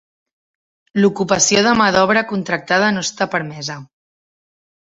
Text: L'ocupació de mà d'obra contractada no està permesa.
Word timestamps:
L'ocupació 1.03 1.61
de 1.69 1.75
mà 1.81 1.87
d'obra 1.97 2.25
contractada 2.33 2.91
no 2.97 3.07
està 3.09 3.29
permesa. 3.37 3.77